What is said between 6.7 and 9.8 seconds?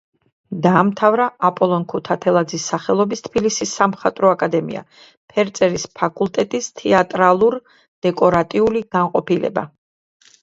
თეატრალურ-დეკორატიული განყოფილება.